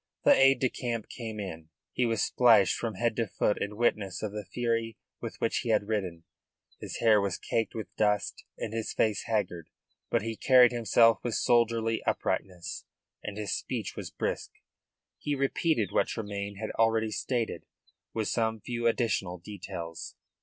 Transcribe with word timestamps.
The 0.23 0.33
aide 0.33 0.57
de 0.59 0.67
camp 0.67 1.09
came 1.09 1.39
in. 1.39 1.69
He 1.93 2.07
was 2.07 2.23
splashed 2.23 2.75
from 2.75 2.95
head 2.95 3.15
to 3.17 3.27
foot 3.27 3.61
in 3.61 3.75
witness 3.77 4.23
of 4.23 4.31
the 4.31 4.43
fury 4.51 4.97
with 5.21 5.35
which 5.39 5.57
he 5.59 5.69
had 5.69 5.87
ridden, 5.87 6.23
his 6.79 6.97
hair 7.01 7.21
was 7.21 7.37
caked 7.37 7.75
with 7.75 7.95
dust 7.97 8.43
and 8.57 8.73
his 8.73 8.93
face 8.93 9.25
haggard. 9.27 9.69
But 10.09 10.23
he 10.23 10.35
carried 10.35 10.71
himself 10.71 11.19
with 11.23 11.35
soldierly 11.35 12.01
uprightness, 12.01 12.83
and 13.21 13.37
his 13.37 13.53
speech 13.53 13.95
was 13.95 14.09
brisk. 14.09 14.49
He 15.19 15.35
repeated 15.35 15.91
what 15.91 16.07
Tremayne 16.07 16.55
had 16.55 16.71
already 16.79 17.11
stated, 17.11 17.67
with 18.11 18.27
some 18.27 18.59
few 18.59 18.87
additional 18.87 19.37
details. 19.37 20.15